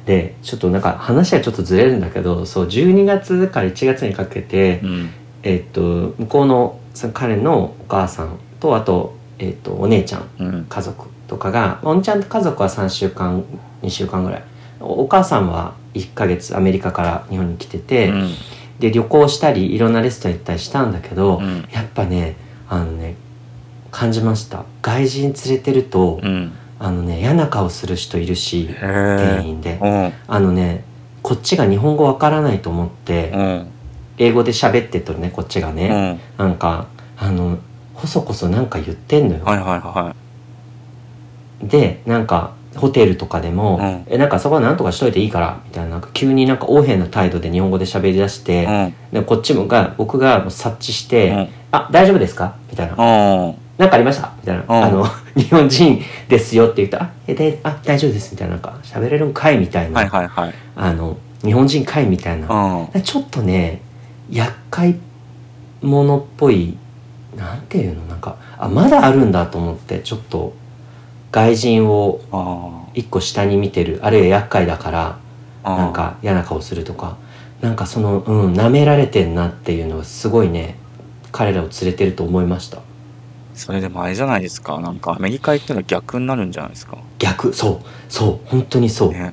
[0.05, 5.11] でちょっとなんか話はちょっとずれるんだけどそう12月から1月にかけて、うん。
[5.43, 10.67] えっと向こうのその彼のお母さんとあと,、えっとお姉ちゃんうん。
[10.69, 13.45] 家族とかがお姉ちゃんと家族は3週間
[13.83, 14.45] 2週間ぐらい
[14.85, 18.31] おお母さんは1ヶ月アメリカから日本に来てて、うん。
[18.79, 21.69] で旅行したりいろんなレストラン行ったりしたんだけど、うん。
[21.73, 22.37] やっぱね
[22.69, 23.17] あのね
[23.91, 26.53] 感じました外人連れてると、うん。
[26.79, 28.69] あのね嫌な顔する人いるし。
[28.81, 30.13] 店員でうん。
[30.27, 30.85] あのね
[31.23, 33.67] こっちが日本語わからないと思って、うん。
[34.19, 36.21] 英語で喋ってとねこっちがうね、ん。
[36.37, 36.87] なんか
[37.17, 37.59] あの
[37.95, 40.15] こそこそなんか言ってんのよ、はいはいは
[41.63, 48.45] でなんかホテルとかでも「うんえなんかそこはなんとかしといていいから」みたいななんか急になんか横柄な態度で日本語で喋り出しい。
[48.45, 48.95] て、うん。
[49.13, 53.55] でこっちもが僕が察知して「うんあ大丈夫ですか?」みたいなうん。
[53.79, 55.07] 「なんかありました?」みたいな「うんあの
[55.37, 59.59] 日本人ですよ」って言うと「あえであ大丈夫です」みたいななんか喋れるんかい？
[59.59, 60.55] みたいな、はいはいはい。
[60.77, 62.07] あの日本人かい？
[62.07, 62.49] みたいな、
[62.95, 63.03] うん。
[63.03, 63.81] ちょっとね
[64.31, 64.95] 厄介っ
[65.83, 66.77] ものっぽい
[67.37, 68.07] なんていうの？
[68.07, 70.55] なんかあまだあるんだと思ってちょっと
[71.35, 75.19] 外人をあ一個下に見てるあるいは厄介だから
[75.65, 75.77] あ。
[75.77, 77.17] なんか嫌な顔するとか
[77.61, 80.77] なんかそのうん舐められてんなっていうのがすごいね
[81.33, 82.83] 彼らを連れてると思いました
[83.55, 84.81] それでもあれじゃないですか。
[84.81, 86.99] なんかアメリカ行ったら逆になるんじゃないですか。
[87.19, 89.33] 逆そうそう本当にそう、ね。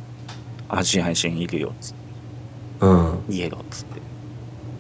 [0.70, 2.00] アジア人いるよ、つって。
[2.82, 4.00] うんイエロー、つって。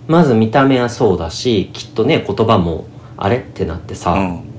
[0.07, 2.85] まず見た目はそうだしきっとね言葉も
[3.17, 4.50] あれってなってさ、うん。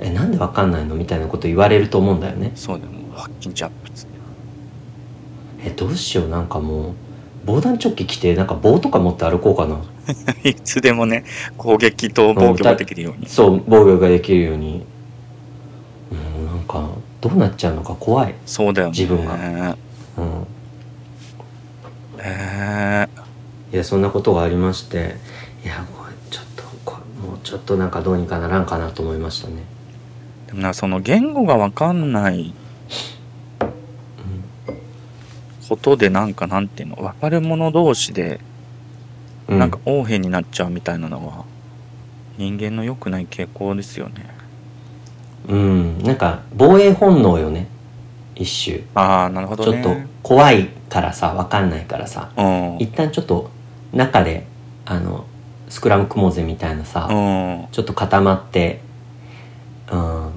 [0.00, 0.94] えなんでわかんないの？
[0.94, 2.90] みたいなこと言われると思うんだよねそうだよ。
[2.92, 4.12] もうハッキンジャップ、つって。
[5.64, 6.28] えどうしよう？
[6.28, 6.92] なんかもう
[7.44, 9.78] 防弾チョッキ着てなんか棒とか持って歩こうかな
[10.48, 11.24] いつでもね、
[11.56, 13.28] 攻撃と防御ができるように。
[13.28, 14.84] そう防御ができるように
[16.38, 16.88] うんなんか
[17.20, 18.92] どうなっちゃうのか怖いそうだよね。
[18.92, 19.76] 自分がが。
[20.18, 20.46] うん
[22.20, 23.08] え
[23.72, 25.16] いやそんなことがありまして
[25.64, 25.84] いや
[26.30, 26.62] ちょっと
[27.26, 29.77] もうちょっとなんかどうにかならんかなと思いましたねー、
[30.48, 32.52] でもな、その言語がわかんない
[35.68, 38.40] ことでなんかなんていうの、わかる者同士で、
[39.46, 41.44] うんなんか横柄になっちゃうみたいなのは、
[42.36, 44.26] 人間の良くない傾向ですよね。
[45.48, 47.68] うんなんか防衛本能よね
[48.34, 49.82] 一種ああ、なるほどね。
[49.82, 52.76] ちょっと怖いからさわかんないからさうん。
[52.78, 53.50] 一旦ちょっと
[53.92, 54.46] 中で
[54.84, 55.24] あの
[55.68, 57.66] スクラム組もうぜみたいなさ、うん。
[57.72, 58.80] ちょっと固まって
[59.90, 60.27] うん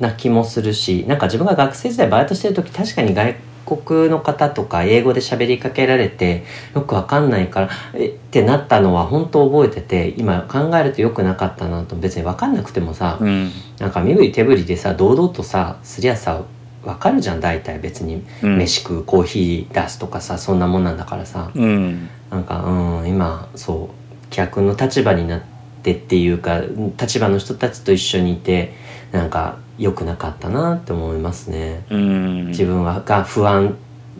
[0.00, 3.36] な気もするしなんか自分が学生時代バイトしてる時確かに外
[3.78, 6.44] 国の方とか英語で喋りかけられて
[6.74, 13.50] よくわかんないからえってなったのは本当覚えてて今考えるとよくなかったなと別にわかんなくてもさ、うん。
[13.78, 16.42] なんか身振り手振りでさ堂々とさすりゃさ
[16.82, 18.58] わかるじゃん大体別にうん。
[18.58, 22.08] 飯食うコーヒー出すとかさそんなもんなんだからさうん。
[22.30, 25.42] なんかうん今そう客の立場になっ
[25.82, 26.62] てっていうか
[26.98, 28.72] 立場の人たちと一緒にいて
[29.12, 32.46] なんか良くなかったなって思いますねうん。
[32.48, 33.76] 自分はが不安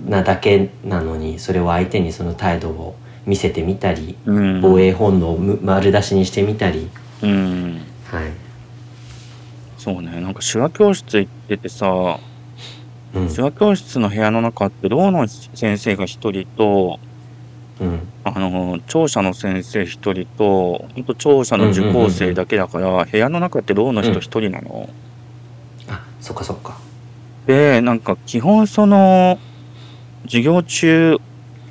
[0.08, 2.96] なだけなのにそれを相手にその態度を
[3.26, 4.60] 見せてみたりうん。
[4.60, 6.88] 防衛本能をむ丸出しにしてみたり
[7.22, 7.80] うん。
[8.06, 8.32] はい、
[9.78, 10.20] そうね。
[10.20, 12.18] なんか手話教室行っててさ、
[13.14, 16.98] うん手話教室の部屋の中って、ろうの先生が一人と、
[17.80, 24.88] うんあの、聴者の先生一人と、ほんと聴者の受講生だけだから、部屋の中ってろうの人一人なの？
[24.88, 25.09] あ
[26.20, 26.78] そっかそっか。
[27.46, 29.40] で、なんか基本その、
[30.26, 31.16] 授業中、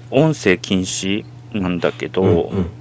[0.09, 2.25] 音声禁止なんだけど、う
[2.55, 2.71] んうん。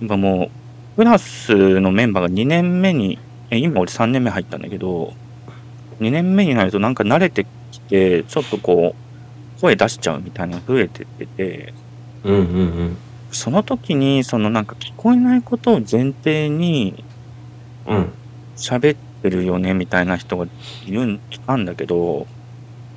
[0.00, 3.20] 今もう、クラスのメンバーが2年目に、
[3.50, 5.14] え今俺3年目入ったんだけど、
[6.00, 11.74] 2年目になるとなんか慣れてきて、ちょっとこう、声出しちゃうみたいなのが増えてってて、
[12.24, 12.98] うんうんうん。
[13.30, 17.04] その時に、そのなんか聞こえないことを前提に
[17.86, 18.14] うん。
[18.56, 20.46] 喋ってるよねみたいな人が
[20.84, 22.26] いるん、いたんだけど、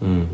[0.02, 0.28] うん。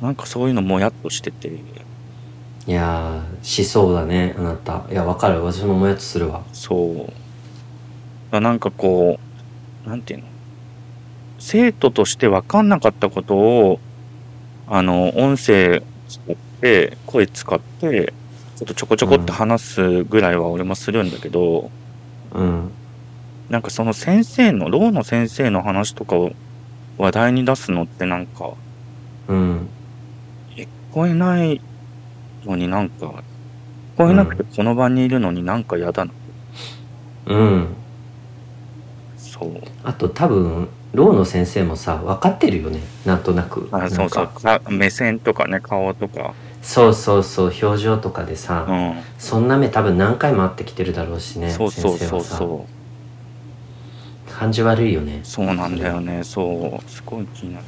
[0.00, 4.84] なんかそういうのもやっとしてて、いやーしそうだねあなた。
[4.88, 5.42] いやわかる。
[5.44, 6.44] 私ももやっとするわ。
[6.52, 7.12] そう。
[8.30, 9.18] だなんかこ
[9.84, 10.26] う、なんていうの？
[11.40, 13.80] 生徒として分かんなかったことを、
[14.68, 18.12] あの、音声使って、声使って、
[18.56, 21.68] ちょっとちょこちょこって話すぐらいは俺もするんだけど、
[22.32, 22.70] うん
[23.50, 26.32] なんかその先生の、ろうの先生の話とかを
[26.98, 28.52] 話題に出すのってなんか、
[29.28, 29.68] うん。
[30.56, 31.60] 聞こえない
[32.44, 33.12] のになんか、聞
[33.96, 36.12] こえなくてこの場にいるのになんか嫌だな。
[37.26, 37.66] うん。
[39.16, 39.50] そう。
[39.84, 42.80] あと多分ローの先生もさ分かってるよね。
[43.06, 43.68] なんとなく。
[43.72, 44.30] あそうそう。
[44.70, 46.34] 目線とかね顔とか。
[46.62, 48.94] そうそうそう表情とかでさ、うん。
[49.18, 52.36] そんな目多分何回も会ってきてるだろうしねそうそうそう先生はさ。
[52.36, 52.81] そう
[54.42, 55.20] 感じ悪いよね。
[55.22, 56.24] そうなんだよね。
[56.24, 57.64] そうすごい気になる。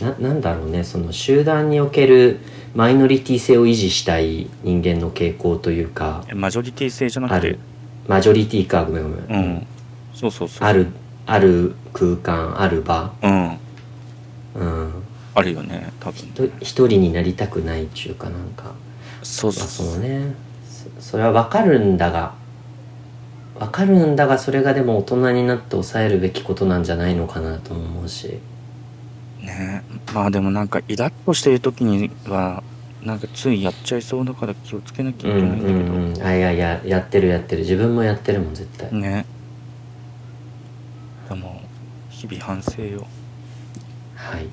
[0.00, 0.84] ななんだろうね。
[0.84, 2.40] その集団における
[2.74, 7.36] マイノリティ性を維持したい人間の傾向というかえマジョリティ性じゃなくて？
[7.36, 7.58] ある。
[8.06, 9.66] マジョリティかごめんごめん、うん。
[10.14, 10.86] そうそうそうある
[11.26, 13.12] ある空間ある場。
[13.22, 13.58] うん。
[14.54, 14.92] うん。
[15.34, 16.26] あるよね多分。
[16.28, 18.72] と一人になりたくないっていうかなんか。
[19.22, 20.34] そうまあそそうのね。
[20.98, 22.32] そそれは分かるんだが
[23.58, 28.38] 分かるんだがそれがでも大人になって抑えるべきことなんじゃないのかなとも思うし。
[29.42, 29.82] ね。
[30.14, 32.62] まあでもなんかイラッとしてる時には
[33.02, 36.22] なんかついやっちゃいそうだから気をつけなきゃいけないんだけど、うんうんうん。
[36.22, 37.62] あいやいややってるやってる。
[37.62, 39.24] 自分もやってるもん絶対、ね。
[41.28, 41.60] でも
[42.10, 43.06] 日々反省よ
[44.14, 44.46] はい。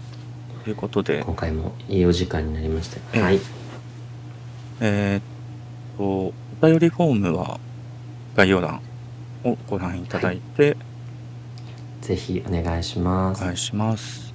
[0.64, 1.24] ということで。
[1.24, 3.40] 今回もいいお時間になりましたええはい。
[4.82, 5.24] えーっ
[5.98, 7.60] とお便りフォームは
[8.36, 8.82] 概要欄
[9.46, 10.76] をご覧いただいて
[12.02, 13.42] ぜひお願いします。
[13.42, 14.32] お願いします。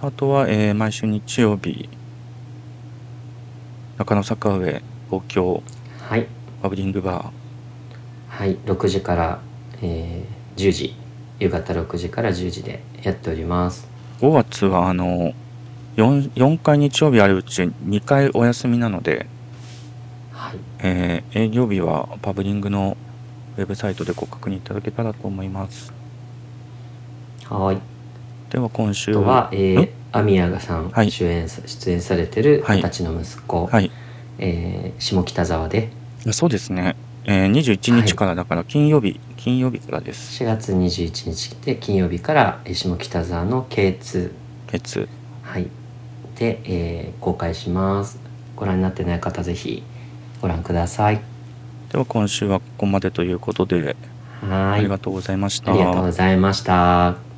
[0.00, 1.88] あとは、えー毎週日曜日、
[3.96, 5.62] 中野坂上東京
[6.00, 6.26] はい。
[6.60, 7.30] バブリングバ
[8.28, 8.56] はい。
[8.56, 9.40] 6時から、
[9.82, 10.96] えー10時。
[11.38, 13.86] 夕方6時から10時でやっております。
[14.20, 14.28] ー。
[14.28, 15.32] 5月はあの、
[15.96, 19.26] 4, 4回日曜日あるうち2回お休みなので、
[20.32, 20.58] はい。
[20.80, 22.96] えー営業日はパブリングの
[23.56, 25.92] ウェブサイトでご確認いただけたらと思います。
[27.48, 27.78] はい。
[28.50, 33.90] では今週は、えーん、アミヤガさん、はい主演さ出演されてるはい二十歳の息子、はい。
[34.38, 35.90] えー下北沢で
[36.30, 36.96] そうですね。
[37.24, 40.42] えー21日からだから金曜日、金曜日からです。
[40.42, 44.30] 4月21日で金曜日からえー下北沢の K2
[44.68, 45.08] 月。
[45.42, 45.68] はい
[46.36, 48.18] で、えー公開します
[48.56, 49.82] ご覧になってない方ぜひ
[50.40, 51.20] ご覧ください
[51.92, 53.96] では今週はここまでということで、
[54.40, 54.80] はい。
[54.80, 55.72] ありがとうございました。
[55.72, 57.31] ありがとうございました